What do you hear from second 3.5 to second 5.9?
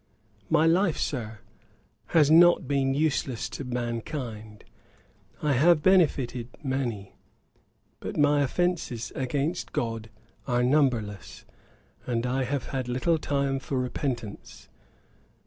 mankind. I have